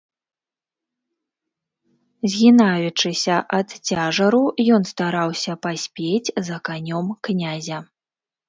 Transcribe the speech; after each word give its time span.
Згінаючыся 2.35 3.35
ад 3.59 3.67
цяжару, 3.91 4.41
ён 4.79 4.83
стараўся 4.93 5.53
паспець 5.67 6.33
за 6.49 6.57
канём 6.71 7.07
князя. 7.29 7.77